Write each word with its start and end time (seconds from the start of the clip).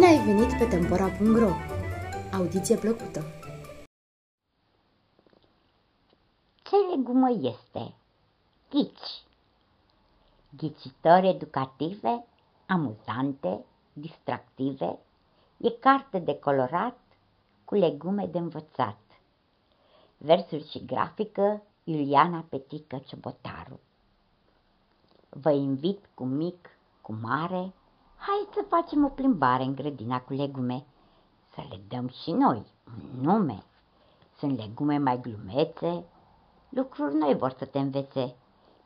ai 0.00 0.24
venit 0.24 0.58
pe 0.58 0.64
Tempora.ro! 0.64 1.50
Audiție 2.32 2.76
plăcută! 2.76 3.24
Ce 6.62 6.76
legumă 6.94 7.30
este? 7.30 7.94
Ghici. 8.70 9.22
Ghicitori 10.56 11.28
educative, 11.28 12.24
amuzante, 12.66 13.64
distractive, 13.92 14.98
e 15.56 15.70
carte 15.70 16.18
de 16.18 16.38
colorat 16.38 16.98
cu 17.64 17.74
legume 17.74 18.26
de 18.26 18.38
învățat. 18.38 18.98
Versuri 20.16 20.68
și 20.70 20.84
grafică 20.84 21.62
Iuliana 21.84 22.44
Petică 22.48 23.02
Ciobotaru. 23.06 23.80
Vă 25.28 25.50
invit 25.50 26.08
cu 26.14 26.24
mic, 26.24 26.70
cu 27.00 27.12
mare, 27.12 27.72
hai 28.26 28.48
să 28.54 28.64
facem 28.68 29.04
o 29.04 29.08
plimbare 29.08 29.62
în 29.62 29.74
grădina 29.74 30.20
cu 30.20 30.32
legume, 30.32 30.84
să 31.54 31.62
le 31.70 31.80
dăm 31.88 32.08
și 32.08 32.30
noi 32.30 32.66
un 32.86 33.20
nume. 33.20 33.62
Sunt 34.38 34.58
legume 34.58 34.98
mai 34.98 35.20
glumețe, 35.20 36.04
lucruri 36.68 37.14
noi 37.14 37.36
vor 37.36 37.54
să 37.58 37.64
te 37.64 37.78
învețe 37.78 38.34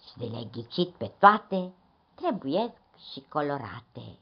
și 0.07 0.19
de 0.19 0.25
le 0.25 0.49
ghicit 0.53 0.91
pe 0.91 1.13
toate, 1.19 1.73
trebuie 2.15 2.75
și 3.13 3.25
colorate. 3.29 4.19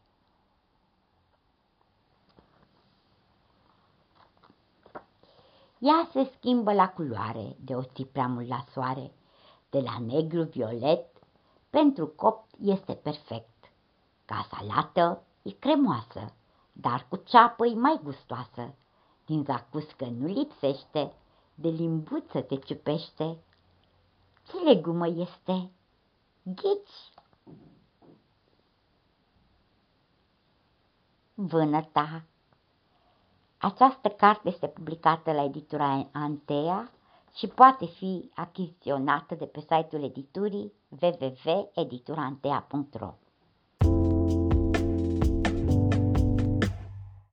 Ea 5.78 6.08
se 6.12 6.32
schimbă 6.36 6.72
la 6.72 6.88
culoare 6.88 7.56
de 7.60 7.74
o 7.74 7.82
ții 7.82 8.06
prea 8.06 8.26
mult 8.26 8.48
la 8.48 8.64
soare, 8.72 9.12
de 9.70 9.80
la 9.80 9.98
negru 9.98 10.42
violet, 10.42 11.06
pentru 11.70 12.06
copt 12.06 12.50
este 12.60 12.92
perfect. 12.92 13.53
Ca 14.24 14.46
salată 14.50 15.22
e 15.42 15.50
cremoasă, 15.50 16.32
dar 16.72 17.06
cu 17.08 17.16
ceapă 17.16 17.66
e 17.66 17.74
mai 17.74 18.00
gustoasă. 18.02 18.74
Din 19.26 19.44
zacuscă 19.44 20.04
nu 20.04 20.26
lipsește, 20.26 21.12
de 21.54 21.68
limbuță 21.68 22.40
te 22.40 22.56
ciupește. 22.56 23.38
Ce 24.48 24.56
legumă 24.56 25.06
este? 25.06 25.70
Ghici! 26.42 27.12
Vânăta 31.34 32.24
această 33.64 34.08
carte 34.08 34.48
este 34.48 34.66
publicată 34.66 35.32
la 35.32 35.42
editura 35.42 36.08
Antea 36.12 36.90
și 37.36 37.46
poate 37.46 37.86
fi 37.86 38.30
achiziționată 38.34 39.34
de 39.34 39.44
pe 39.44 39.60
site-ul 39.60 40.02
editurii 40.02 40.72
www.editurantea.ro 41.00 43.14